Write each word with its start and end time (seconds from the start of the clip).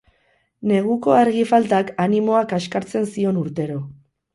Neguko 0.71 1.13
argi 1.17 1.45
faltak 1.53 1.95
animoa 2.09 2.43
kaxkartzen 2.57 3.11
zion 3.15 3.43
urtero. 3.49 3.83